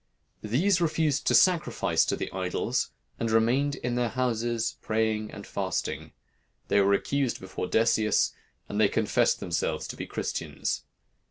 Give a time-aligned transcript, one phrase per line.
[0.41, 6.11] These refused to sacrifice to the idols, and remained in their houses praying and fasting.
[6.69, 8.33] They were accused before Decius,
[8.67, 10.85] and they confessed themselves to be Christians.